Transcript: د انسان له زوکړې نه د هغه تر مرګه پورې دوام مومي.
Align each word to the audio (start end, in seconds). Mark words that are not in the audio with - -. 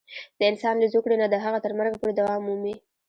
د 0.39 0.41
انسان 0.51 0.75
له 0.79 0.87
زوکړې 0.93 1.15
نه 1.21 1.27
د 1.29 1.35
هغه 1.45 1.59
تر 1.65 1.71
مرګه 1.79 1.97
پورې 2.01 2.13
دوام 2.19 2.41
مومي. 2.47 2.75